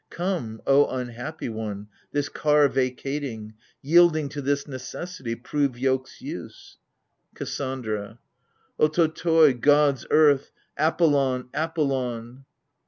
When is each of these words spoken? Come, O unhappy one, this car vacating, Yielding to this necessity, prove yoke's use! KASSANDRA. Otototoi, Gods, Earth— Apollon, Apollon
Come, 0.09 0.63
O 0.65 0.87
unhappy 0.87 1.47
one, 1.47 1.87
this 2.11 2.27
car 2.27 2.67
vacating, 2.67 3.53
Yielding 3.83 4.29
to 4.29 4.41
this 4.41 4.67
necessity, 4.67 5.35
prove 5.35 5.77
yoke's 5.77 6.23
use! 6.23 6.79
KASSANDRA. 7.35 8.17
Otototoi, 8.79 9.59
Gods, 9.61 10.07
Earth— 10.09 10.49
Apollon, 10.89 11.49
Apollon 11.53 12.45